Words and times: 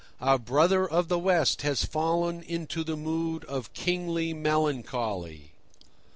our 0.19 0.39
brother 0.39 0.89
of 0.89 1.09
the 1.09 1.19
West 1.19 1.61
has 1.61 1.85
fallen 1.85 2.41
into 2.41 2.83
the 2.83 2.97
mood 2.97 3.45
of 3.45 3.71
kingly 3.73 4.33
melancholy. 4.33 5.51